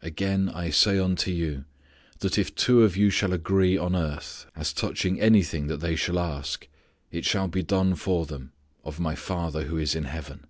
[0.00, 1.64] "Again I say unto you,
[2.20, 6.20] that if two of you shall agree on earth, as touching anything that they Shall
[6.20, 6.68] ask,
[7.10, 8.52] it shall be done for them
[8.84, 10.46] of My Father who is in heaven."